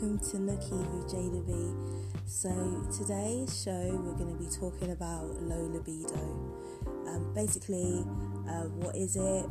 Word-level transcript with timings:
welcome 0.00 0.18
to 0.18 0.36
Nookie 0.36 0.86
with 0.94 1.08
Jada 1.12 1.44
B. 1.44 1.52
So, 2.24 2.48
today's 2.96 3.60
show 3.62 4.00
we're 4.04 4.14
going 4.14 4.32
to 4.32 4.38
be 4.38 4.48
talking 4.48 4.92
about 4.92 5.42
low 5.42 5.64
libido. 5.64 6.14
Um, 7.08 7.32
basically, 7.34 8.06
uh, 8.48 8.68
what 8.78 8.94
is 8.94 9.16
it, 9.16 9.42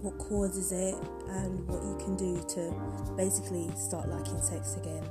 what 0.00 0.16
causes 0.18 0.72
it, 0.72 0.94
and 1.28 1.68
what 1.68 1.82
you 1.82 1.98
can 2.02 2.16
do 2.16 2.42
to 2.54 2.72
basically 3.16 3.70
start 3.76 4.08
liking 4.08 4.40
sex 4.40 4.76
again. 4.76 5.04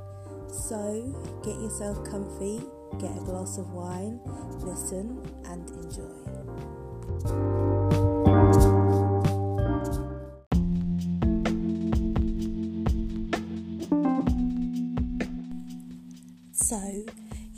So, 0.49 1.13
get 1.43 1.59
yourself 1.59 2.03
comfy, 2.09 2.63
get 2.99 3.15
a 3.15 3.21
glass 3.23 3.59
of 3.59 3.71
wine, 3.71 4.19
listen, 4.63 5.21
and 5.45 5.69
enjoy. 5.69 6.17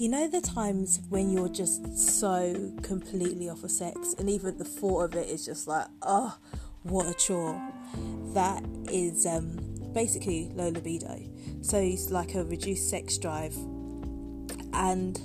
You 0.03 0.09
know 0.09 0.27
the 0.27 0.41
times 0.41 0.99
when 1.07 1.31
you're 1.31 1.48
just 1.48 1.98
so 1.98 2.73
completely 2.81 3.48
off 3.48 3.63
of 3.63 3.71
sex, 3.71 4.13
and 4.20 4.30
even 4.30 4.57
the 4.57 4.66
thought 4.66 5.03
of 5.05 5.16
it 5.16 5.30
is 5.30 5.45
just 5.45 5.66
like, 5.66 5.88
oh, 6.02 6.38
what 6.81 7.07
a 7.07 7.13
chore. 7.13 7.57
That 8.34 8.66
is 8.91 9.25
um, 9.25 9.61
basically 9.94 10.52
low 10.55 10.67
libido. 10.67 11.21
So 11.61 11.77
it's 11.77 12.11
like 12.11 12.35
a 12.35 12.44
reduced 12.44 12.89
sex 12.89 13.17
drive. 13.17 13.55
And 14.73 15.17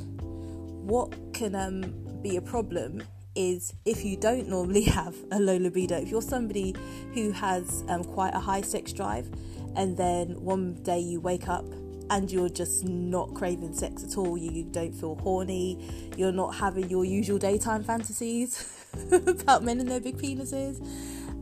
what 0.87 1.13
can 1.35 1.57
um, 1.57 2.23
be 2.23 2.37
a 2.37 2.41
problem 2.41 3.03
is 3.35 3.75
if 3.85 4.05
you 4.05 4.17
don't 4.17 4.49
normally 4.49 4.83
have 4.99 5.17
a 5.33 5.41
low 5.41 5.57
libido. 5.57 5.97
If 5.97 6.09
you're 6.09 6.23
somebody 6.23 6.77
who 7.15 7.33
has 7.33 7.83
um, 7.89 8.05
quite 8.05 8.33
a 8.33 8.39
high 8.39 8.63
sex 8.63 8.93
drive, 8.93 9.29
and 9.75 9.97
then 9.97 10.41
one 10.41 10.81
day 10.85 11.01
you 11.01 11.21
wake 11.21 11.49
up 11.49 11.65
and 12.11 12.31
you're 12.31 12.49
just 12.49 12.85
not 12.85 13.35
craving 13.35 13.75
sex 13.75 14.05
at 14.05 14.17
all, 14.17 14.37
you 14.37 14.65
don't 14.65 14.93
feel 14.93 15.17
horny, 15.17 16.11
you're 16.17 16.33
not 16.33 16.55
having 16.55 16.89
your 16.89 17.05
usual 17.05 17.39
daytime 17.39 17.83
fantasies 17.85 18.87
about 19.13 19.63
men 19.63 19.81
and 19.81 19.91
their 19.91 20.01
big 20.01 20.17
penises, 20.17 20.85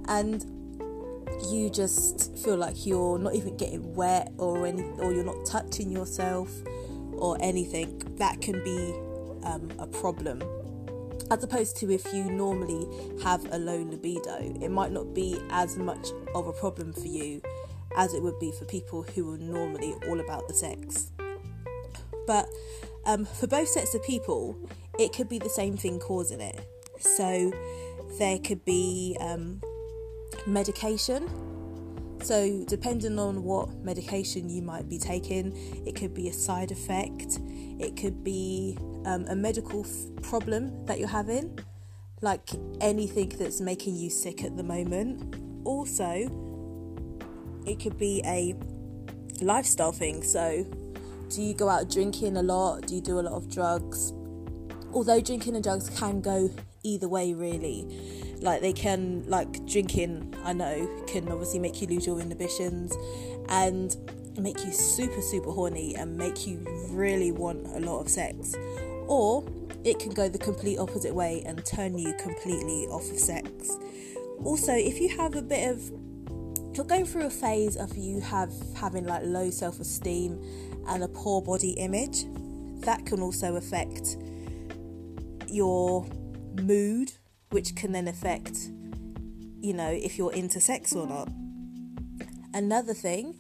and 0.09 0.45
you 1.51 1.71
just 1.71 2.37
feel 2.39 2.57
like 2.57 2.87
you're 2.87 3.19
not 3.19 3.35
even 3.35 3.57
getting 3.57 3.95
wet 3.95 4.33
or 4.39 4.67
any, 4.67 4.83
or 4.99 5.13
you're 5.13 5.25
not 5.25 5.45
touching 5.47 5.91
yourself 5.91 6.51
or 7.13 7.37
anything, 7.41 7.99
that 8.17 8.41
can 8.41 8.63
be 8.65 8.93
um, 9.45 9.71
a 9.79 9.87
problem. 9.87 10.43
As 11.31 11.43
opposed 11.43 11.77
to 11.79 11.91
if 11.91 12.13
you 12.13 12.25
normally 12.25 12.87
have 13.23 13.45
a 13.53 13.59
low 13.59 13.83
libido, 13.83 14.55
it 14.61 14.71
might 14.71 14.93
not 14.93 15.13
be 15.13 15.41
as 15.51 15.77
much 15.77 16.09
of 16.35 16.47
a 16.47 16.53
problem 16.53 16.93
for 16.93 17.09
you 17.09 17.43
as 17.97 18.15
it 18.15 18.23
would 18.23 18.39
be 18.39 18.53
for 18.53 18.65
people 18.65 19.03
who 19.03 19.35
are 19.35 19.39
normally 19.39 19.95
all 20.07 20.21
about 20.21 20.47
the 20.49 20.55
sex. 20.55 21.11
But 22.27 22.49
um, 23.05 23.25
for 23.25 23.47
both 23.47 23.69
sets 23.69 23.95
of 23.95 24.03
people, 24.05 24.57
it 24.99 25.13
could 25.13 25.29
be 25.29 25.39
the 25.39 25.49
same 25.49 25.77
thing 25.77 25.99
causing 25.99 26.41
it. 26.41 26.61
So 26.99 27.53
there 28.19 28.39
could 28.39 28.65
be 28.65 29.17
um, 29.21 29.61
medication. 30.47 31.29
So, 32.23 32.65
depending 32.67 33.19
on 33.19 33.45
what 33.45 33.69
medication 33.85 34.49
you 34.49 34.63
might 34.63 34.89
be 34.89 34.99
taking, 34.99 35.53
it 35.87 35.95
could 35.95 36.15
be 36.15 36.29
a 36.29 36.33
side 36.33 36.73
effect, 36.73 37.39
it 37.79 37.95
could 37.97 38.25
be 38.25 38.77
um, 39.05 39.27
a 39.29 39.37
medical 39.37 39.85
f- 39.85 40.23
problem 40.23 40.85
that 40.87 40.99
you're 40.99 41.09
having, 41.09 41.59
like 42.23 42.49
anything 42.81 43.29
that's 43.39 43.61
making 43.61 43.97
you 43.97 44.11
sick 44.11 44.43
at 44.43 44.57
the 44.57 44.63
moment. 44.63 45.37
Also, 45.65 46.46
it 47.67 47.81
could 47.81 47.99
be 47.99 48.23
a 48.25 48.55
lifestyle 49.45 49.93
thing. 49.93 50.23
So, 50.23 50.65
do 51.29 51.43
you 51.43 51.55
go 51.55 51.69
out 51.69 51.91
drinking 51.91 52.37
a 52.37 52.43
lot? 52.43 52.87
Do 52.87 52.95
you 52.95 53.01
do 53.01 53.19
a 53.19 53.23
lot 53.23 53.35
of 53.35 53.51
drugs? 53.51 54.13
Although 54.93 55.21
drinking 55.21 55.57
and 55.57 55.65
drugs 55.65 55.91
can 55.99 56.21
go 56.21 56.51
either 56.83 57.09
way, 57.09 57.35
really. 57.35 58.37
Like, 58.41 58.61
they 58.61 58.73
can, 58.73 59.25
like, 59.29 59.67
drinking, 59.67 60.35
I 60.45 60.53
know, 60.53 61.05
can 61.07 61.29
obviously 61.29 61.59
make 61.59 61.81
you 61.81 61.89
lose 61.89 62.07
your 62.07 62.21
inhibitions 62.21 62.95
and 63.49 63.97
make 64.39 64.65
you 64.65 64.73
super, 64.73 65.21
super 65.21 65.51
horny 65.51 65.95
and 65.97 66.17
make 66.17 66.47
you 66.47 66.65
really 66.91 67.33
want 67.33 67.67
a 67.69 67.81
lot 67.81 68.01
of 68.01 68.09
sex. 68.09 68.55
Or 69.09 69.45
it 69.85 69.99
can 69.99 70.13
go 70.13 70.29
the 70.29 70.39
complete 70.39 70.79
opposite 70.79 71.15
way 71.15 71.43
and 71.47 71.65
turn 71.65 71.99
you 71.99 72.13
completely 72.15 72.87
off 72.87 73.11
of 73.11 73.19
sex. 73.19 73.77
Also, 74.45 74.73
if 74.73 75.01
you 75.01 75.17
have 75.17 75.35
a 75.35 75.43
bit 75.43 75.71
of 75.71 75.91
you're 76.77 76.87
going 76.87 77.07
through 77.07 77.27
a 77.27 77.31
phase 77.31 77.77
of 77.77 77.97
you 77.97 78.21
have 78.21 78.53
having 78.77 79.07
like 79.07 79.23
low 79.25 79.51
self-esteem 79.51 80.43
and 80.89 81.03
a 81.03 81.09
poor 81.09 81.41
body 81.41 81.71
image 81.73 82.25
that 82.81 83.05
can 83.07 83.21
also 83.21 83.57
affect 83.57 84.17
your 85.49 86.07
mood 86.63 87.13
which 87.51 87.75
can 87.77 87.93
then 87.93 88.09
affect 88.09 88.71
you 89.61 89.73
know 89.73 89.89
if 89.89 90.19
you're 90.19 90.33
into 90.33 90.61
sex 90.61 90.95
or 90.95 91.07
not. 91.07 91.29
Another 92.53 92.95
thing 92.95 93.37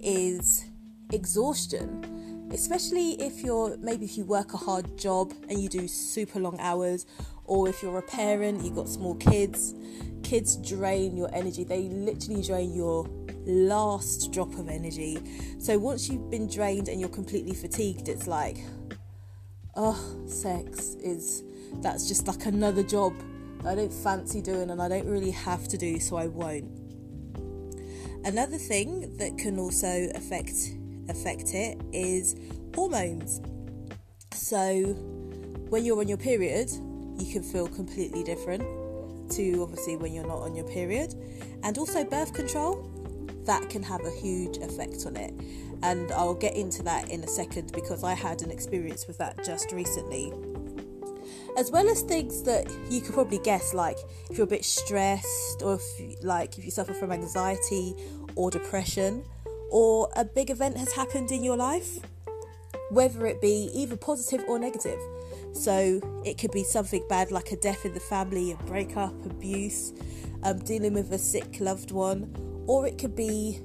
is 0.00 0.66
exhaustion 1.12 2.50
especially 2.52 3.12
if 3.20 3.42
you're 3.42 3.76
maybe 3.78 4.04
if 4.04 4.18
you 4.18 4.24
work 4.24 4.52
a 4.52 4.56
hard 4.56 4.98
job 4.98 5.32
and 5.48 5.60
you 5.60 5.68
do 5.68 5.88
super 5.88 6.38
long 6.38 6.58
hours 6.60 7.06
or 7.44 7.68
if 7.68 7.82
you're 7.82 7.98
a 7.98 8.02
parent 8.02 8.62
you've 8.62 8.74
got 8.74 8.88
small 8.88 9.14
kids 9.16 9.74
kids 10.24 10.56
drain 10.56 11.16
your 11.16 11.32
energy, 11.32 11.62
they 11.62 11.82
literally 11.82 12.42
drain 12.42 12.74
your 12.74 13.08
last 13.46 14.32
drop 14.32 14.52
of 14.54 14.68
energy. 14.68 15.18
So 15.58 15.78
once 15.78 16.08
you've 16.08 16.30
been 16.30 16.48
drained 16.48 16.88
and 16.88 16.98
you're 16.98 17.10
completely 17.10 17.54
fatigued, 17.54 18.08
it's 18.08 18.26
like, 18.26 18.58
oh, 19.76 20.00
sex 20.26 20.94
is 20.94 21.44
that's 21.80 22.08
just 22.08 22.26
like 22.26 22.46
another 22.46 22.82
job 22.82 23.14
I 23.66 23.74
don't 23.74 23.92
fancy 23.92 24.40
doing 24.40 24.70
and 24.70 24.80
I 24.80 24.88
don't 24.88 25.06
really 25.06 25.30
have 25.30 25.68
to 25.68 25.78
do, 25.78 25.98
so 26.00 26.16
I 26.16 26.26
won't. 26.26 26.70
Another 28.24 28.56
thing 28.58 29.16
that 29.18 29.38
can 29.38 29.58
also 29.58 30.08
affect 30.14 30.54
affect 31.08 31.54
it 31.54 31.78
is 31.92 32.34
hormones. 32.74 33.40
So 34.32 34.94
when 35.68 35.84
you're 35.84 35.98
on 36.00 36.08
your 36.08 36.18
period, 36.18 36.70
you 37.18 37.30
can 37.30 37.42
feel 37.42 37.68
completely 37.68 38.22
different 38.24 38.62
to 39.30 39.62
obviously 39.62 39.96
when 39.96 40.12
you're 40.12 40.26
not 40.26 40.38
on 40.38 40.54
your 40.54 40.66
period, 40.66 41.14
and 41.62 41.78
also 41.78 42.04
birth 42.04 42.32
control. 42.32 42.90
That 43.44 43.68
can 43.68 43.82
have 43.82 44.00
a 44.04 44.10
huge 44.10 44.56
effect 44.56 45.04
on 45.06 45.16
it, 45.16 45.34
and 45.82 46.10
I'll 46.12 46.34
get 46.34 46.56
into 46.56 46.82
that 46.84 47.10
in 47.10 47.22
a 47.22 47.28
second 47.28 47.72
because 47.72 48.02
I 48.02 48.14
had 48.14 48.40
an 48.40 48.50
experience 48.50 49.06
with 49.06 49.18
that 49.18 49.44
just 49.44 49.70
recently. 49.70 50.32
As 51.56 51.70
well 51.70 51.88
as 51.88 52.00
things 52.00 52.42
that 52.44 52.66
you 52.90 53.00
could 53.00 53.14
probably 53.14 53.38
guess, 53.38 53.74
like 53.74 53.98
if 54.30 54.38
you're 54.38 54.46
a 54.46 54.48
bit 54.48 54.64
stressed, 54.64 55.62
or 55.62 55.74
if 55.74 55.82
you, 56.00 56.16
like 56.22 56.58
if 56.58 56.64
you 56.64 56.70
suffer 56.70 56.94
from 56.94 57.12
anxiety 57.12 57.94
or 58.34 58.50
depression, 58.50 59.24
or 59.70 60.08
a 60.16 60.24
big 60.24 60.50
event 60.50 60.76
has 60.78 60.92
happened 60.92 61.30
in 61.30 61.44
your 61.44 61.56
life, 61.56 61.98
whether 62.90 63.26
it 63.26 63.40
be 63.40 63.70
either 63.74 63.96
positive 63.96 64.42
or 64.48 64.58
negative. 64.58 64.98
So 65.54 66.00
it 66.24 66.36
could 66.36 66.50
be 66.50 66.64
something 66.64 67.04
bad 67.08 67.30
like 67.30 67.52
a 67.52 67.56
death 67.56 67.84
in 67.84 67.94
the 67.94 68.00
family, 68.00 68.52
a 68.52 68.56
breakup, 68.64 69.14
abuse, 69.24 69.92
um, 70.42 70.58
dealing 70.58 70.94
with 70.94 71.12
a 71.12 71.18
sick 71.18 71.60
loved 71.60 71.92
one, 71.92 72.34
or 72.66 72.86
it 72.86 72.98
could 72.98 73.14
be 73.14 73.60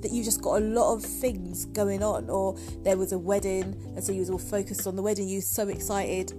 that 0.00 0.12
you 0.12 0.22
just 0.24 0.40
got 0.40 0.62
a 0.62 0.64
lot 0.64 0.94
of 0.94 1.02
things 1.02 1.66
going 1.66 2.02
on, 2.02 2.30
or 2.30 2.56
there 2.84 2.96
was 2.96 3.12
a 3.12 3.18
wedding 3.18 3.76
and 3.94 4.02
so 4.02 4.12
you 4.12 4.20
was 4.20 4.30
all 4.30 4.38
focused 4.38 4.86
on 4.86 4.96
the 4.96 5.02
wedding, 5.02 5.28
you 5.28 5.38
were 5.38 5.42
so 5.42 5.68
excited. 5.68 6.32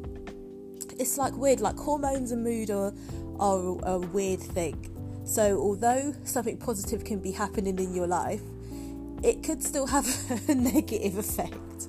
It's 0.97 1.17
like 1.17 1.35
weird, 1.35 1.59
like 1.59 1.77
hormones 1.77 2.31
and 2.31 2.43
mood 2.43 2.71
are, 2.71 2.93
are 3.39 3.77
a 3.83 3.99
weird 3.99 4.39
thing. 4.39 4.89
So 5.25 5.57
although 5.57 6.13
something 6.23 6.57
positive 6.57 7.03
can 7.03 7.19
be 7.19 7.31
happening 7.31 7.79
in 7.79 7.93
your 7.93 8.07
life, 8.07 8.41
it 9.21 9.43
could 9.43 9.63
still 9.63 9.87
have 9.87 10.05
a 10.49 10.55
negative 10.55 11.17
effect 11.17 11.87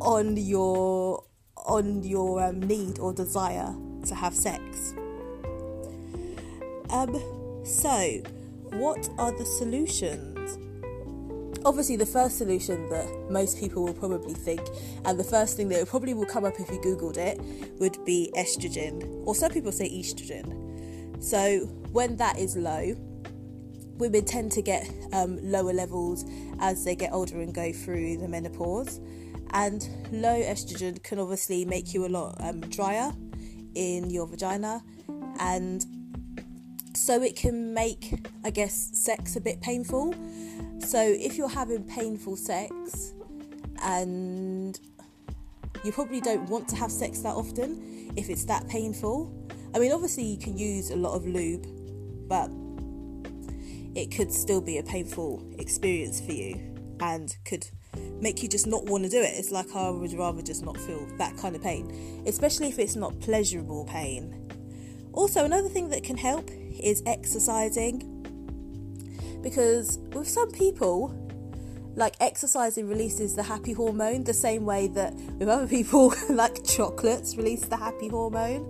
on 0.00 0.36
your 0.36 1.24
on 1.68 2.02
your 2.02 2.42
um, 2.42 2.60
need 2.60 2.98
or 2.98 3.12
desire 3.12 3.74
to 4.06 4.14
have 4.14 4.34
sex. 4.34 4.94
Um, 6.90 7.20
so, 7.64 8.22
what 8.70 9.08
are 9.18 9.36
the 9.36 9.44
solutions? 9.44 10.58
Obviously, 11.64 11.96
the 11.96 12.06
first 12.06 12.38
solution 12.38 12.88
that 12.88 13.30
most 13.30 13.58
people 13.58 13.84
will 13.84 13.94
probably 13.94 14.32
think, 14.32 14.62
and 15.04 15.18
the 15.18 15.24
first 15.24 15.56
thing 15.56 15.68
that 15.68 15.86
probably 15.86 16.14
will 16.14 16.26
come 16.26 16.44
up 16.44 16.54
if 16.58 16.70
you 16.70 16.78
googled 16.78 17.18
it, 17.18 17.40
would 17.78 18.02
be 18.06 18.32
estrogen, 18.36 19.22
or 19.26 19.34
some 19.34 19.50
people 19.52 19.70
say 19.70 19.88
estrogen. 19.90 21.22
So, 21.22 21.66
when 21.92 22.16
that 22.16 22.38
is 22.38 22.56
low, 22.56 22.94
women 23.98 24.24
tend 24.24 24.52
to 24.52 24.62
get 24.62 24.88
um, 25.12 25.38
lower 25.42 25.72
levels 25.72 26.24
as 26.60 26.84
they 26.84 26.94
get 26.94 27.12
older 27.12 27.40
and 27.40 27.52
go 27.52 27.72
through 27.72 28.18
the 28.18 28.28
menopause 28.28 29.00
and 29.50 29.88
low 30.12 30.40
estrogen 30.40 31.02
can 31.02 31.18
obviously 31.18 31.64
make 31.64 31.94
you 31.94 32.06
a 32.06 32.08
lot 32.08 32.36
um, 32.40 32.60
drier 32.60 33.12
in 33.74 34.10
your 34.10 34.26
vagina 34.26 34.82
and 35.40 35.84
so 36.94 37.22
it 37.22 37.36
can 37.36 37.72
make, 37.72 38.26
I 38.44 38.50
guess, 38.50 38.90
sex 38.92 39.36
a 39.36 39.40
bit 39.40 39.60
painful. 39.60 40.14
So 40.80 41.00
if 41.00 41.36
you're 41.36 41.48
having 41.48 41.84
painful 41.84 42.36
sex 42.36 43.14
and 43.82 44.78
you 45.84 45.92
probably 45.92 46.20
don't 46.20 46.48
want 46.48 46.68
to 46.68 46.76
have 46.76 46.90
sex 46.90 47.20
that 47.20 47.34
often 47.34 48.12
if 48.16 48.28
it's 48.28 48.44
that 48.44 48.68
painful. 48.68 49.32
I 49.74 49.78
mean, 49.78 49.92
obviously, 49.92 50.24
you 50.24 50.38
can 50.38 50.58
use 50.58 50.90
a 50.90 50.96
lot 50.96 51.14
of 51.14 51.26
lube, 51.26 51.66
but 52.28 52.50
it 53.94 54.10
could 54.10 54.32
still 54.32 54.60
be 54.60 54.78
a 54.78 54.82
painful 54.82 55.42
experience 55.58 56.20
for 56.20 56.32
you 56.32 56.67
and 57.00 57.36
could 57.44 57.66
make 58.20 58.42
you 58.42 58.48
just 58.48 58.66
not 58.66 58.84
want 58.84 59.04
to 59.04 59.10
do 59.10 59.20
it. 59.20 59.32
It's 59.34 59.50
like 59.50 59.74
I 59.74 59.90
would 59.90 60.12
rather 60.12 60.42
just 60.42 60.64
not 60.64 60.76
feel 60.76 61.06
that 61.18 61.36
kind 61.36 61.54
of 61.56 61.62
pain, 61.62 62.22
especially 62.26 62.68
if 62.68 62.78
it's 62.78 62.96
not 62.96 63.18
pleasurable 63.20 63.84
pain. 63.84 64.48
Also, 65.12 65.44
another 65.44 65.68
thing 65.68 65.88
that 65.90 66.04
can 66.04 66.16
help 66.16 66.50
is 66.80 67.02
exercising 67.06 68.14
because 69.42 69.98
with 70.12 70.28
some 70.28 70.50
people, 70.50 71.14
like 71.94 72.14
exercising 72.20 72.88
releases 72.88 73.34
the 73.34 73.42
happy 73.42 73.72
hormone 73.72 74.22
the 74.24 74.34
same 74.34 74.64
way 74.64 74.86
that 74.88 75.14
with 75.14 75.48
other 75.48 75.66
people, 75.66 76.14
like 76.30 76.64
chocolates 76.64 77.36
release 77.36 77.62
the 77.62 77.76
happy 77.76 78.08
hormone, 78.08 78.66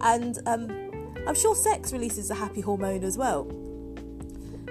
and 0.00 0.38
um, 0.46 0.70
I'm 1.26 1.34
sure 1.34 1.54
sex 1.54 1.92
releases 1.92 2.28
the 2.28 2.34
happy 2.34 2.60
hormone 2.60 3.04
as 3.04 3.18
well. 3.18 3.50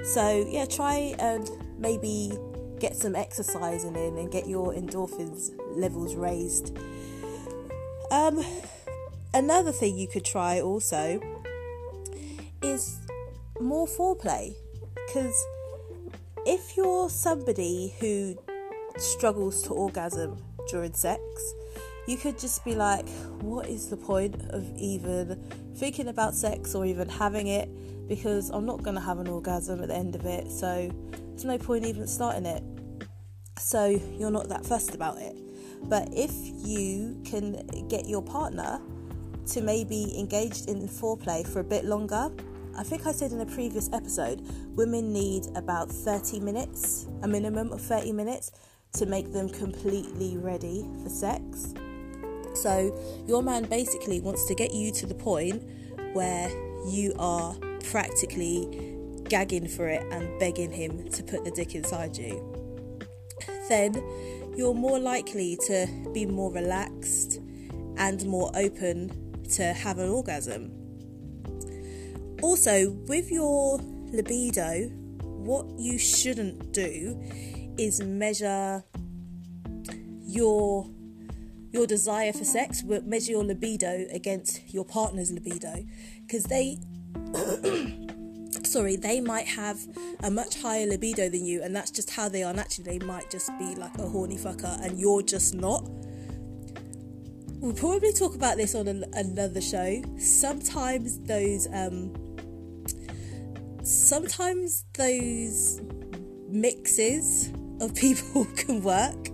So, 0.04 0.48
yeah, 0.50 0.66
try 0.66 1.14
and 1.20 1.50
maybe 1.78 2.38
get 2.80 2.96
some 2.96 3.16
exercising 3.16 3.96
in 3.96 4.18
and 4.18 4.32
get 4.32 4.48
your 4.48 4.74
endorphins 4.74 5.52
levels 5.76 6.16
raised. 6.16 6.78
Um, 8.12 8.44
another 9.34 9.72
thing 9.72 9.98
you 9.98 10.08
could 10.08 10.26
try 10.26 10.62
also 10.62 11.20
is 12.62 13.00
more 13.60 13.88
foreplay 13.88 14.56
because 15.08 15.36
if 16.46 16.76
you're 16.78 17.10
somebody 17.10 17.94
who 18.00 18.38
struggles 18.98 19.62
to 19.64 19.70
orgasm 19.70 20.38
during 20.70 20.94
sex, 20.94 21.22
you 22.08 22.18
could 22.18 22.40
just 22.40 22.64
be 22.66 22.76
like, 22.76 23.08
what 23.42 23.68
is 23.68 23.90
the 23.90 23.98
point 23.98 24.36
of 24.50 24.66
even 24.78 25.40
thinking 25.80 26.10
about 26.10 26.36
sex 26.36 26.76
or 26.76 26.86
even 26.86 27.08
having 27.08 27.48
it? 27.48 27.70
Because 28.08 28.50
I'm 28.50 28.66
not 28.66 28.84
going 28.84 28.96
to 28.96 29.02
have 29.02 29.20
an 29.20 29.28
orgasm 29.28 29.82
at 29.82 29.88
the 29.88 29.96
end 29.96 30.16
of 30.16 30.26
it, 30.26 30.52
so 30.52 30.92
there's 31.30 31.46
no 31.46 31.58
point 31.58 31.86
even 31.86 32.06
starting 32.08 32.46
it. 32.46 32.64
So 33.58 33.86
you're 34.18 34.32
not 34.32 34.50
that 34.50 34.66
fussed 34.66 34.94
about 34.94 35.18
it. 35.20 35.38
But 35.84 36.10
if 36.12 36.32
you 36.34 37.22
can 37.24 37.66
get 37.88 38.08
your 38.08 38.22
partner 38.22 38.82
to 39.48 39.62
maybe 39.62 40.18
engage 40.20 40.62
in 40.64 40.88
foreplay 40.88 41.48
for 41.48 41.60
a 41.60 41.64
bit 41.64 41.86
longer, 41.86 42.30
I 42.78 42.84
think 42.84 43.08
I 43.08 43.12
said 43.12 43.32
in 43.32 43.42
a 43.42 43.46
previous 43.46 43.90
episode, 43.94 44.42
women 44.76 45.12
need 45.12 45.48
about 45.56 45.90
30 45.90 46.40
minutes, 46.40 47.08
a 47.24 47.28
minimum 47.28 47.72
of 47.72 47.82
30 47.82 48.12
minutes, 48.12 48.52
to 48.94 49.06
make 49.06 49.32
them 49.32 49.50
completely 49.50 50.38
ready 50.38 50.86
for 51.04 51.10
sex. 51.10 51.74
So, 52.62 52.94
your 53.26 53.42
man 53.42 53.64
basically 53.66 54.20
wants 54.20 54.46
to 54.48 54.56
get 54.56 54.74
you 54.74 54.92
to 54.92 55.06
the 55.06 55.16
point 55.16 55.64
where 56.14 56.50
you 56.88 57.14
are 57.18 57.56
practically 57.90 58.98
gagging 59.30 59.68
for 59.68 59.88
it 59.88 60.04
and 60.12 60.40
begging 60.40 60.72
him 60.72 61.10
to 61.12 61.24
put 61.24 61.46
the 61.46 61.52
dick 61.52 61.76
inside 61.76 62.18
you. 62.18 62.44
Then 63.70 63.94
you're 64.58 64.74
more 64.74 65.00
likely 65.00 65.58
to 65.68 65.88
be 66.14 66.26
more 66.26 66.52
relaxed 66.52 67.40
and 67.98 68.26
more 68.26 68.52
open 68.56 69.44
to 69.52 69.64
have 69.74 70.00
an 70.00 70.10
orgasm. 70.10 70.72
Also, 72.42 72.90
with 73.08 73.32
your 73.32 73.80
libido, 74.12 74.90
what 75.22 75.66
you 75.78 75.98
shouldn't 75.98 76.74
do 76.74 77.18
is 77.78 78.02
measure 78.02 78.84
your 80.26 80.90
your 81.72 81.88
desire 81.88 82.34
for 82.34 82.44
sex, 82.44 82.84
will 82.84 83.02
measure 83.02 83.32
your 83.32 83.44
libido 83.44 84.06
against 84.12 84.74
your 84.74 84.86
partner's 84.86 85.32
libido 85.32 85.86
because 86.26 86.44
they 86.46 86.80
sorry, 88.64 88.96
they 88.96 89.20
might 89.20 89.48
have 89.48 89.80
a 90.24 90.32
much 90.32 90.62
higher 90.62 90.86
libido 90.86 91.30
than 91.30 91.46
you, 91.46 91.62
and 91.62 91.76
that's 91.76 91.92
just 91.92 92.10
how 92.12 92.30
they 92.30 92.44
are 92.44 92.54
naturally. 92.54 92.98
They 92.98 93.06
might 93.06 93.30
just 93.30 93.50
be 93.58 93.76
like 93.76 93.98
a 93.98 94.08
horny 94.08 94.38
fucker, 94.38 94.84
and 94.84 95.00
you're 95.00 95.22
just 95.22 95.56
not. 95.56 95.84
We'll 97.60 97.74
probably 97.74 98.14
talk 98.14 98.36
about 98.36 98.58
this 98.58 98.74
on 98.74 98.88
an, 98.88 99.06
another 99.14 99.62
show. 99.62 100.02
Sometimes 100.18 101.20
those 101.20 101.68
um, 101.74 102.14
sometimes 103.84 104.86
those 104.94 105.82
mixes 106.48 107.52
of 107.82 107.96
people 107.96 108.46
can 108.56 108.82
work 108.82 109.30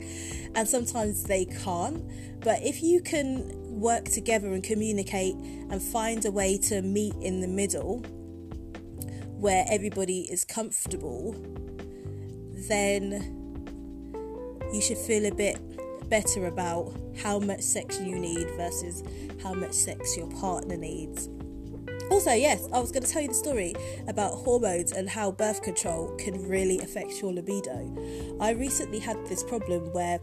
and 0.55 0.67
sometimes 0.67 1.23
they 1.23 1.45
can't. 1.45 2.03
But 2.41 2.63
if 2.63 2.81
you 2.81 3.01
can 3.01 3.51
work 3.79 4.05
together 4.05 4.53
and 4.53 4.63
communicate 4.63 5.35
and 5.35 5.81
find 5.81 6.25
a 6.25 6.31
way 6.31 6.57
to 6.57 6.81
meet 6.81 7.13
in 7.21 7.41
the 7.41 7.47
middle 7.47 7.99
where 9.37 9.65
everybody 9.69 10.21
is 10.31 10.45
comfortable, 10.45 11.35
then 12.69 13.43
you 14.73 14.81
should 14.81 14.97
feel 14.97 15.25
a 15.25 15.33
bit 15.33 15.59
better 16.09 16.47
about 16.47 16.93
how 17.21 17.39
much 17.39 17.61
sex 17.61 17.99
you 17.99 18.17
need 18.17 18.47
versus 18.51 19.03
how 19.43 19.53
much 19.53 19.73
sex 19.73 20.15
your 20.15 20.29
partner 20.31 20.77
needs. 20.77 21.29
Also, 22.11 22.31
yes, 22.31 22.67
I 22.71 22.79
was 22.79 22.91
going 22.91 23.03
to 23.03 23.09
tell 23.09 23.21
you 23.21 23.29
the 23.29 23.33
story 23.33 23.73
about 24.07 24.31
hormones 24.31 24.91
and 24.91 25.09
how 25.09 25.31
birth 25.31 25.63
control 25.63 26.15
can 26.17 26.47
really 26.47 26.79
affect 26.79 27.19
your 27.21 27.33
libido. 27.33 28.37
I 28.39 28.51
recently 28.51 28.99
had 28.99 29.17
this 29.25 29.43
problem 29.43 29.91
where 29.91 30.19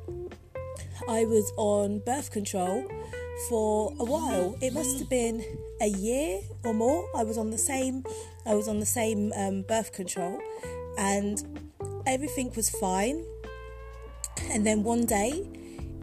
I 1.08 1.24
was 1.24 1.52
on 1.56 2.00
birth 2.00 2.30
control 2.30 2.86
for 3.48 3.92
a 3.98 4.04
while. 4.04 4.56
It 4.60 4.72
must 4.72 4.98
have 4.98 5.08
been 5.08 5.44
a 5.80 5.88
year 5.88 6.40
or 6.64 6.74
more. 6.74 7.08
I 7.16 7.24
was 7.24 7.38
on 7.38 7.50
the 7.50 7.58
same 7.58 8.04
I 8.46 8.54
was 8.54 8.69
on 8.69 8.80
the 8.80 8.86
same 8.86 9.32
um, 9.36 9.62
birth 9.62 9.92
control 9.92 10.40
and 10.98 11.70
everything 12.06 12.52
was 12.54 12.70
fine. 12.70 13.24
And 14.50 14.66
then 14.66 14.82
one 14.82 15.06
day 15.06 15.48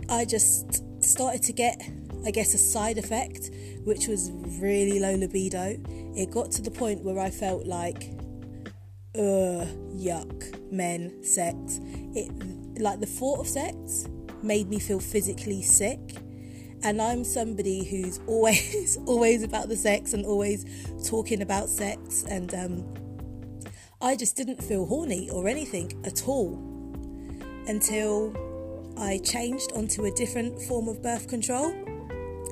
I 0.09 0.25
just 0.25 0.83
started 1.03 1.43
to 1.43 1.53
get 1.53 1.81
I 2.25 2.31
guess 2.31 2.53
a 2.53 2.57
side 2.57 2.97
effect 2.97 3.51
which 3.85 4.07
was 4.07 4.31
really 4.59 4.99
low 4.99 5.15
libido. 5.15 5.77
It 6.15 6.31
got 6.31 6.51
to 6.51 6.61
the 6.61 6.71
point 6.71 7.03
where 7.03 7.17
I 7.17 7.29
felt 7.29 7.65
like, 7.65 8.11
ugh, 9.15 9.67
yuck, 9.95 10.71
men, 10.71 11.23
sex. 11.23 11.79
It 12.13 12.81
like 12.81 12.99
the 12.99 13.05
thought 13.05 13.39
of 13.39 13.47
sex 13.47 14.07
made 14.43 14.69
me 14.69 14.79
feel 14.79 14.99
physically 14.99 15.61
sick. 15.61 15.99
And 16.83 17.01
I'm 17.01 17.23
somebody 17.23 17.83
who's 17.83 18.19
always, 18.27 18.97
always 19.05 19.43
about 19.43 19.69
the 19.69 19.75
sex 19.75 20.13
and 20.13 20.25
always 20.25 20.65
talking 21.07 21.41
about 21.41 21.69
sex. 21.69 22.23
And 22.23 22.53
um, 22.53 22.93
I 24.01 24.15
just 24.15 24.35
didn't 24.35 24.63
feel 24.63 24.85
horny 24.85 25.29
or 25.29 25.47
anything 25.47 26.01
at 26.05 26.27
all 26.27 26.53
until 27.67 28.33
I 28.97 29.19
changed 29.19 29.71
onto 29.75 30.05
a 30.05 30.11
different 30.11 30.61
form 30.63 30.87
of 30.87 31.01
birth 31.01 31.27
control. 31.27 31.71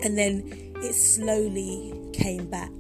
And 0.03 0.17
then 0.17 0.44
it 0.84 0.94
slowly 0.94 1.94
came 2.13 2.50
back. 2.50 2.72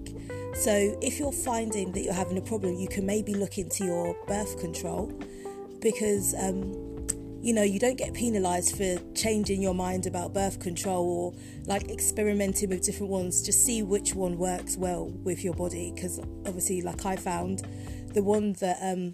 So, 0.53 0.97
if 1.01 1.19
you're 1.19 1.31
finding 1.31 1.91
that 1.91 2.01
you're 2.01 2.13
having 2.13 2.37
a 2.37 2.41
problem, 2.41 2.75
you 2.75 2.87
can 2.87 3.05
maybe 3.05 3.35
look 3.35 3.59
into 3.59 3.85
your 3.85 4.15
birth 4.25 4.59
control 4.59 5.11
because, 5.81 6.33
um, 6.33 6.86
you 7.47 7.53
know, 7.53 7.63
you 7.63 7.79
don't 7.79 7.97
get 7.97 8.13
penalised 8.13 8.75
for 8.75 8.97
changing 9.15 9.61
your 9.61 9.73
mind 9.73 10.05
about 10.05 10.33
birth 10.33 10.59
control 10.59 11.07
or 11.07 11.33
like 11.65 11.89
experimenting 11.89 12.67
with 12.67 12.81
different 12.81 13.09
ones. 13.09 13.41
Just 13.41 13.63
see 13.63 13.81
which 13.81 14.13
one 14.13 14.37
works 14.37 14.75
well 14.75 15.05
with 15.23 15.45
your 15.45 15.53
body 15.53 15.93
because, 15.95 16.19
obviously, 16.45 16.81
like 16.81 17.05
I 17.05 17.15
found, 17.15 17.65
the 18.13 18.21
one 18.21 18.51
that 18.59 18.77
um, 18.81 19.13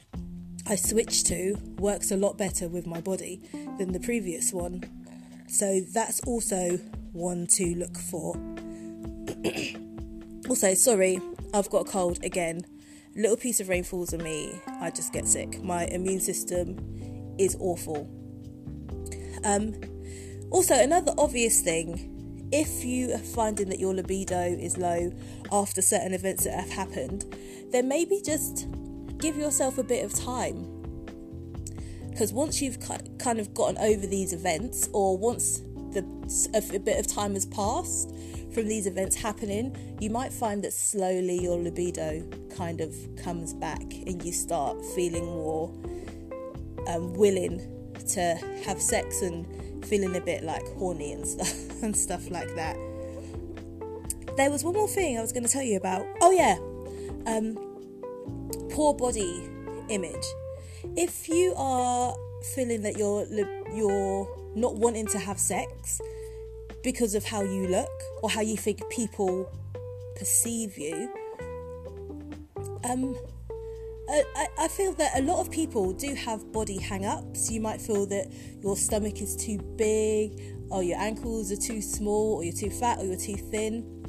I 0.65 0.75
switched 0.75 1.27
to 1.27 1.55
works 1.77 2.09
a 2.09 2.17
lot 2.17 2.35
better 2.35 2.67
with 2.67 2.87
my 2.87 3.01
body 3.01 3.39
than 3.77 3.91
the 3.91 3.99
previous 3.99 4.51
one. 4.51 4.83
So, 5.47 5.81
that's 5.93 6.19
also 6.21 6.77
one 7.11 7.45
to 7.51 7.75
look 7.75 7.95
for. 7.99 8.35
also, 10.49 10.73
sorry, 10.73 11.21
I've 11.53 11.69
got 11.69 11.87
a 11.87 11.91
cold 11.91 12.17
again. 12.23 12.65
Little 13.15 13.37
piece 13.37 13.59
of 13.59 13.69
rain 13.69 13.83
falls 13.83 14.11
on 14.11 14.23
me, 14.23 14.59
I 14.81 14.89
just 14.89 15.13
get 15.13 15.27
sick. 15.27 15.61
My 15.61 15.85
immune 15.85 16.19
system 16.19 17.35
is 17.37 17.55
awful. 17.59 18.09
Um, 19.43 19.73
also, 20.51 20.75
another 20.75 21.13
obvious 21.17 21.61
thing 21.61 22.09
if 22.53 22.85
you 22.85 23.11
are 23.11 23.17
finding 23.17 23.67
that 23.69 23.79
your 23.79 23.95
libido 23.95 24.39
is 24.39 24.77
low 24.77 25.11
after 25.51 25.81
certain 25.81 26.13
events 26.13 26.43
that 26.43 26.53
have 26.53 26.69
happened, 26.69 27.25
then 27.71 27.87
maybe 27.87 28.21
just 28.23 28.67
give 29.17 29.35
yourself 29.35 29.79
a 29.79 29.83
bit 29.83 30.05
of 30.05 30.13
time. 30.13 30.69
Because 32.11 32.31
once 32.31 32.61
you've 32.61 32.77
kind 33.17 33.39
of 33.39 33.55
gotten 33.55 33.79
over 33.79 34.05
these 34.05 34.33
events, 34.33 34.87
or 34.93 35.17
once 35.17 35.63
the 35.93 36.05
a, 36.53 36.79
bit 36.79 36.99
of 36.99 37.07
time 37.07 37.33
has 37.33 37.47
passed 37.47 38.15
from 38.53 38.67
these 38.67 38.85
events 38.85 39.15
happening, 39.15 39.75
you 39.99 40.11
might 40.11 40.31
find 40.31 40.63
that 40.63 40.73
slowly 40.73 41.41
your 41.41 41.57
libido 41.57 42.21
kind 42.55 42.81
of 42.81 42.95
comes 43.17 43.51
back 43.53 43.81
and 43.81 44.23
you 44.23 44.31
start 44.31 44.77
feeling 44.93 45.25
more 45.25 45.73
um, 46.87 47.13
willing 47.15 47.59
to 48.09 48.35
have 48.65 48.81
sex 48.81 49.21
and 49.21 49.45
feeling 49.85 50.15
a 50.15 50.21
bit 50.21 50.43
like 50.43 50.65
horny 50.77 51.13
and 51.13 51.27
stuff 51.27 51.83
and 51.83 51.95
stuff 51.95 52.29
like 52.29 52.53
that. 52.55 52.75
There 54.37 54.49
was 54.49 54.63
one 54.63 54.73
more 54.73 54.87
thing 54.87 55.17
I 55.17 55.21
was 55.21 55.31
going 55.31 55.43
to 55.43 55.51
tell 55.51 55.61
you 55.61 55.77
about. 55.77 56.05
Oh 56.21 56.31
yeah, 56.31 56.57
um, 57.31 57.57
poor 58.71 58.93
body 58.93 59.49
image. 59.89 60.25
If 60.95 61.29
you 61.29 61.53
are 61.55 62.15
feeling 62.55 62.81
that 62.81 62.97
you're 62.97 63.25
you're 63.73 64.27
not 64.55 64.75
wanting 64.75 65.07
to 65.07 65.19
have 65.19 65.39
sex 65.39 66.01
because 66.83 67.15
of 67.15 67.23
how 67.23 67.41
you 67.41 67.67
look 67.67 67.91
or 68.21 68.29
how 68.29 68.41
you 68.41 68.57
think 68.57 68.81
people 68.89 69.49
perceive 70.15 70.77
you, 70.77 71.09
um, 72.83 73.15
I, 74.09 74.47
I 74.59 74.67
feel 74.67 74.93
that 74.93 75.17
a 75.17 75.21
lot 75.21 75.39
of 75.39 75.49
people 75.49 75.93
do 75.93 76.13
have 76.13 76.51
body 76.51 76.77
hang 76.77 77.05
ups. 77.05 77.49
You 77.49 77.61
might 77.61 77.81
feel 77.81 78.05
that 78.07 78.31
your 78.61 78.75
stomach 78.75 79.21
is 79.21 79.35
too 79.35 79.57
big, 79.77 80.41
or 80.69 80.83
your 80.83 80.97
ankles 80.99 81.51
are 81.51 81.57
too 81.57 81.81
small, 81.81 82.35
or 82.35 82.43
you're 82.43 82.53
too 82.53 82.69
fat, 82.69 82.99
or 82.99 83.05
you're 83.05 83.17
too 83.17 83.37
thin. 83.37 84.03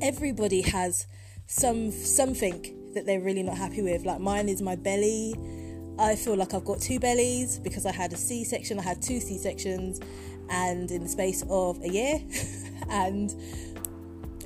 Everybody 0.00 0.62
has 0.62 1.06
some 1.46 1.92
something 1.92 2.92
that 2.94 3.06
they're 3.06 3.20
really 3.20 3.42
not 3.42 3.56
happy 3.56 3.82
with. 3.82 4.04
Like 4.04 4.20
mine 4.20 4.48
is 4.48 4.60
my 4.60 4.76
belly. 4.76 5.34
I 5.98 6.16
feel 6.16 6.36
like 6.36 6.54
I've 6.54 6.64
got 6.64 6.80
two 6.80 6.98
bellies 6.98 7.58
because 7.58 7.86
I 7.86 7.92
had 7.92 8.12
a 8.12 8.16
C 8.16 8.44
section. 8.44 8.78
I 8.78 8.82
had 8.82 9.00
two 9.00 9.20
C 9.20 9.38
sections, 9.38 10.00
and 10.50 10.90
in 10.90 11.04
the 11.04 11.08
space 11.08 11.44
of 11.48 11.80
a 11.82 11.88
year, 11.88 12.20
and 12.90 13.30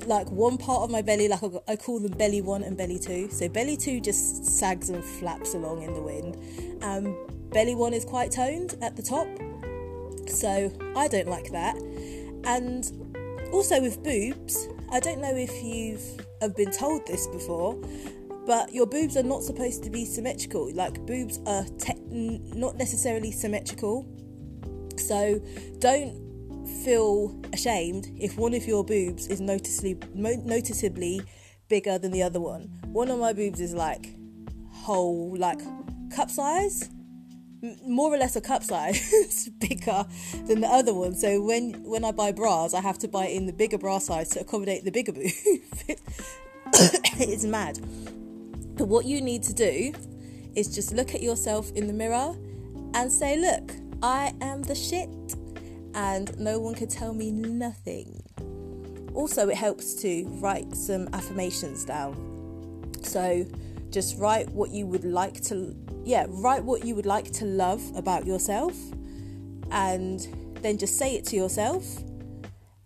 like 0.07 0.31
one 0.31 0.57
part 0.57 0.83
of 0.83 0.89
my 0.89 1.01
belly, 1.01 1.27
like 1.27 1.41
I 1.67 1.75
call 1.75 1.99
them 1.99 2.13
belly 2.13 2.41
one 2.41 2.63
and 2.63 2.77
belly 2.77 2.97
two. 2.97 3.29
So 3.29 3.49
belly 3.49 3.75
two 3.75 3.99
just 3.99 4.45
sags 4.45 4.89
and 4.89 5.03
flaps 5.03 5.53
along 5.53 5.83
in 5.83 5.93
the 5.93 6.01
wind. 6.01 6.37
Um, 6.81 7.15
belly 7.51 7.75
one 7.75 7.93
is 7.93 8.05
quite 8.05 8.31
toned 8.31 8.75
at 8.81 8.95
the 8.95 9.03
top, 9.03 9.27
so 10.29 10.71
I 10.95 11.07
don't 11.09 11.27
like 11.27 11.51
that. 11.51 11.75
And 12.45 12.89
also 13.51 13.81
with 13.81 14.01
boobs, 14.01 14.67
I 14.91 15.01
don't 15.01 15.19
know 15.19 15.35
if 15.35 15.51
you've 15.61 16.25
have 16.41 16.55
been 16.55 16.71
told 16.71 17.05
this 17.05 17.27
before, 17.27 17.75
but 18.45 18.73
your 18.73 18.85
boobs 18.85 19.17
are 19.17 19.23
not 19.23 19.43
supposed 19.43 19.83
to 19.83 19.89
be 19.89 20.05
symmetrical. 20.05 20.71
Like 20.73 21.05
boobs 21.05 21.39
are 21.45 21.65
te- 21.79 21.99
not 22.09 22.77
necessarily 22.77 23.31
symmetrical. 23.31 24.07
So 24.95 25.41
don't 25.79 26.26
feel 26.67 27.39
ashamed 27.53 28.07
if 28.17 28.37
one 28.37 28.53
of 28.53 28.65
your 28.65 28.83
boobs 28.83 29.27
is 29.27 29.41
noticeably 29.41 29.97
noticeably 30.13 31.21
bigger 31.69 31.97
than 31.97 32.11
the 32.11 32.23
other 32.23 32.39
one. 32.39 32.63
One 32.85 33.09
of 33.09 33.19
my 33.19 33.33
boobs 33.33 33.59
is 33.59 33.73
like 33.73 34.15
whole 34.71 35.35
like 35.37 35.59
cup 36.15 36.29
size, 36.29 36.89
more 37.85 38.13
or 38.13 38.17
less 38.17 38.35
a 38.35 38.41
cup 38.41 38.63
size, 38.63 39.49
bigger 39.59 40.05
than 40.45 40.61
the 40.61 40.67
other 40.67 40.93
one. 40.93 41.15
So 41.15 41.41
when 41.41 41.83
when 41.83 42.03
I 42.03 42.11
buy 42.11 42.31
bras, 42.31 42.73
I 42.73 42.81
have 42.81 42.97
to 42.99 43.07
buy 43.07 43.25
in 43.25 43.45
the 43.45 43.53
bigger 43.53 43.77
bra 43.77 43.99
size 43.99 44.29
to 44.29 44.41
accommodate 44.41 44.83
the 44.83 44.91
bigger 44.91 45.11
boob. 45.13 45.25
it's 47.19 47.45
mad. 47.45 47.79
But 48.77 48.87
what 48.87 49.05
you 49.05 49.21
need 49.21 49.43
to 49.43 49.53
do 49.53 49.93
is 50.55 50.73
just 50.73 50.93
look 50.93 51.15
at 51.15 51.21
yourself 51.21 51.71
in 51.71 51.87
the 51.87 51.93
mirror 51.93 52.35
and 52.93 53.11
say, 53.11 53.37
"Look, 53.37 53.73
I 54.01 54.33
am 54.41 54.63
the 54.63 54.75
shit." 54.75 55.09
And 55.97 56.37
no 56.39 56.59
one 56.59 56.75
could 56.75 56.91
tell 56.91 57.11
me 57.11 57.31
nothing. 57.31 58.21
Also, 59.15 59.49
it 59.49 59.57
helps 59.57 59.95
to 59.95 60.25
write 60.39 60.75
some 60.75 61.09
affirmations 61.11 61.83
down. 61.83 62.93
So, 63.01 63.47
just 63.89 64.19
write 64.19 64.47
what 64.51 64.69
you 64.69 64.85
would 64.85 65.03
like 65.03 65.41
to, 65.45 65.75
yeah, 66.05 66.27
write 66.29 66.63
what 66.63 66.85
you 66.85 66.93
would 66.93 67.07
like 67.07 67.31
to 67.33 67.45
love 67.45 67.81
about 67.95 68.27
yourself, 68.27 68.75
and 69.71 70.19
then 70.61 70.77
just 70.77 70.99
say 70.99 71.15
it 71.15 71.25
to 71.25 71.35
yourself. 71.35 71.83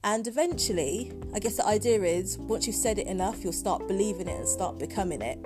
And 0.05 0.25
eventually, 0.25 1.11
I 1.33 1.39
guess 1.39 1.57
the 1.57 1.67
idea 1.67 2.01
is 2.03 2.37
once 2.37 2.65
you've 2.65 2.77
said 2.77 2.97
it 2.97 3.07
enough, 3.07 3.43
you'll 3.43 3.51
start 3.51 3.89
believing 3.89 4.29
it 4.29 4.39
and 4.39 4.47
start 4.47 4.79
becoming 4.79 5.21
it. 5.21 5.45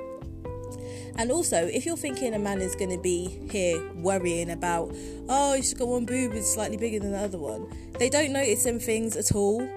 And 1.18 1.32
also, 1.32 1.66
if 1.66 1.86
you're 1.86 1.98
thinking 1.98 2.34
a 2.34 2.40
man 2.40 2.62
is 2.62 2.76
going 2.76 2.90
to 2.90 2.98
be 2.98 3.40
here 3.50 3.82
worrying 3.94 4.50
about, 4.50 4.94
oh, 5.30 5.54
he's 5.54 5.74
got 5.74 5.88
one 5.88 6.06
boob 6.06 6.34
is 6.34 6.52
slightly 6.52 6.78
bigger 6.78 7.00
than 7.00 7.12
the 7.12 7.20
other 7.20 7.40
one, 7.40 7.68
they 7.98 8.10
don't 8.10 8.34
notice 8.34 8.64
them 8.64 8.80
things 8.80 9.16
at 9.16 9.34
all. 9.34 9.68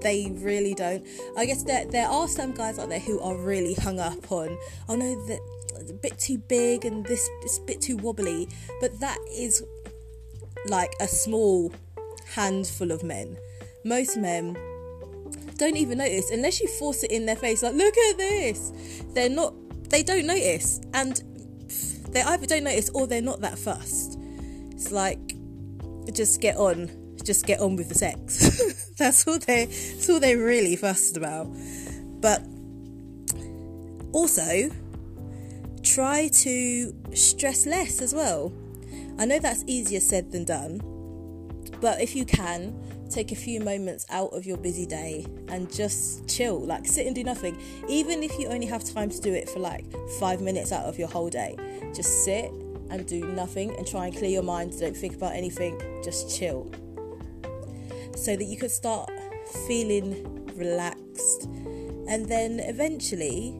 They 0.00 0.30
really 0.36 0.74
don't. 0.74 1.06
I 1.36 1.46
guess 1.46 1.62
there 1.62 1.86
there 1.86 2.08
are 2.08 2.28
some 2.28 2.52
guys 2.52 2.78
out 2.78 2.90
there 2.90 2.98
who 2.98 3.20
are 3.20 3.36
really 3.36 3.74
hung 3.74 4.00
up 4.00 4.30
on, 4.30 4.58
oh 4.88 4.96
no, 4.96 5.26
that 5.26 5.40
a 5.88 5.92
bit 5.92 6.18
too 6.18 6.38
big 6.38 6.84
and 6.84 7.04
this 7.06 7.28
is 7.44 7.58
a 7.58 7.62
bit 7.62 7.80
too 7.80 7.96
wobbly. 7.96 8.48
But 8.80 9.00
that 9.00 9.18
is 9.32 9.62
like 10.68 10.92
a 11.00 11.08
small 11.08 11.72
handful 12.26 12.90
of 12.90 13.02
men. 13.02 13.36
Most 13.84 14.16
men 14.16 14.56
don't 15.56 15.76
even 15.76 15.98
notice 15.98 16.30
unless 16.30 16.60
you 16.60 16.66
force 16.66 17.04
it 17.04 17.12
in 17.12 17.26
their 17.26 17.36
face 17.36 17.62
like 17.62 17.74
look 17.74 17.96
at 17.96 18.16
this 18.16 18.72
they're 19.12 19.28
not 19.28 19.54
they 19.94 20.02
don't 20.02 20.26
notice 20.26 20.80
and 20.92 21.22
they 22.10 22.20
either 22.20 22.46
don't 22.46 22.64
notice 22.64 22.90
or 22.90 23.06
they're 23.06 23.22
not 23.22 23.40
that 23.42 23.56
fussed. 23.56 24.18
It's 24.72 24.90
like 24.90 25.36
just 26.12 26.40
get 26.40 26.56
on 26.56 26.90
just 27.22 27.46
get 27.46 27.60
on 27.60 27.76
with 27.76 27.88
the 27.88 27.94
sex. 27.94 28.92
That's 28.98 29.26
all 29.28 29.38
they 29.38 29.66
that's 29.66 30.10
all 30.10 30.18
they're 30.18 30.36
really 30.38 30.74
fussed 30.74 31.16
about. 31.16 31.46
But 32.20 32.44
also 34.12 34.68
try 35.84 36.28
to 36.28 36.94
stress 37.14 37.64
less 37.64 38.02
as 38.02 38.12
well. 38.12 38.52
I 39.16 39.26
know 39.26 39.38
that's 39.38 39.62
easier 39.68 40.00
said 40.00 40.32
than 40.32 40.44
done 40.44 40.80
but 41.80 42.00
if 42.00 42.16
you 42.16 42.24
can 42.24 42.74
take 43.14 43.30
a 43.30 43.36
few 43.36 43.60
moments 43.60 44.04
out 44.10 44.32
of 44.32 44.44
your 44.44 44.56
busy 44.56 44.84
day 44.84 45.24
and 45.48 45.72
just 45.72 46.28
chill, 46.28 46.58
like 46.58 46.84
sit 46.84 47.06
and 47.06 47.14
do 47.14 47.22
nothing. 47.22 47.56
Even 47.88 48.22
if 48.24 48.36
you 48.38 48.48
only 48.48 48.66
have 48.66 48.82
time 48.82 49.08
to 49.08 49.20
do 49.20 49.32
it 49.32 49.48
for 49.48 49.60
like 49.60 49.84
five 50.18 50.40
minutes 50.40 50.72
out 50.72 50.84
of 50.84 50.98
your 50.98 51.06
whole 51.06 51.30
day, 51.30 51.56
just 51.94 52.24
sit 52.24 52.50
and 52.90 53.06
do 53.06 53.24
nothing 53.28 53.74
and 53.76 53.86
try 53.86 54.06
and 54.06 54.16
clear 54.16 54.30
your 54.30 54.42
mind. 54.42 54.78
Don't 54.80 54.96
think 54.96 55.14
about 55.14 55.32
anything, 55.32 55.80
just 56.02 56.36
chill. 56.36 56.70
So 58.16 58.34
that 58.36 58.44
you 58.44 58.56
can 58.56 58.68
start 58.68 59.10
feeling 59.68 60.50
relaxed. 60.56 61.44
And 62.08 62.26
then 62.26 62.58
eventually, 62.60 63.56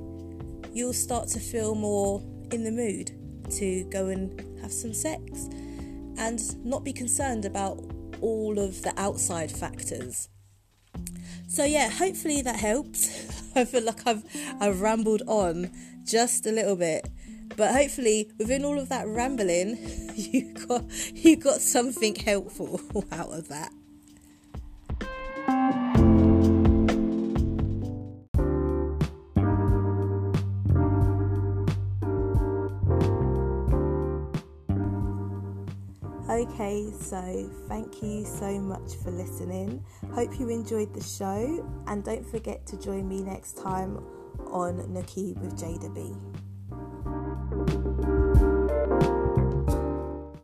you'll 0.73 0.93
start 0.93 1.29
to 1.29 1.41
feel 1.41 1.77
more 1.77 2.21
in 2.51 2.65
the 2.65 2.73
mood 2.73 3.13
to 3.51 3.85
go 3.85 4.09
and 4.09 4.61
have 4.61 4.73
some 4.73 4.93
sex 4.93 5.49
and 6.19 6.65
not 6.65 6.85
be 6.85 6.93
concerned 6.93 7.45
about 7.45 7.94
all 8.25 8.59
of 8.59 8.83
the 8.83 8.93
outside 8.97 9.53
factors. 9.53 10.29
So 11.47 11.65
yeah, 11.65 11.91
hopefully 11.91 12.41
that 12.43 12.57
helps. 12.57 13.53
I 13.55 13.65
feel 13.67 13.85
like 13.85 14.07
I've 14.07 14.25
I've 14.61 14.81
rambled 14.81 15.23
on 15.27 15.71
just 16.05 16.47
a 16.47 16.53
little 16.53 16.77
bit. 16.77 17.09
But 17.57 17.73
hopefully 17.73 18.31
within 18.39 18.65
all 18.65 18.79
of 18.79 18.89
that 18.89 19.07
rambling 19.07 19.77
you 20.15 20.55
got 20.67 20.85
you 21.15 21.37
got 21.37 21.61
something 21.61 22.15
helpful 22.15 22.81
out 23.13 23.33
of 23.33 23.49
that. 23.49 23.73
Okay, 36.55 36.93
so 37.01 37.51
thank 37.69 38.01
you 38.01 38.25
so 38.25 38.61
much 38.61 38.95
for 39.03 39.11
listening. 39.11 39.85
Hope 40.13 40.39
you 40.39 40.51
enjoyed 40.51 40.95
the 40.95 41.03
show, 41.03 41.69
and 41.89 42.05
don't 42.05 42.25
forget 42.25 42.65
to 42.67 42.79
join 42.79 43.09
me 43.09 43.25
next 43.25 43.57
time 43.57 43.97
on 44.53 44.79
Nookie 44.95 45.37
with 45.39 45.59
Jada 45.59 45.93
B. 45.93 46.15